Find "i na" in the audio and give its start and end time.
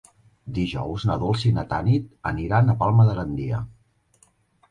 1.49-1.65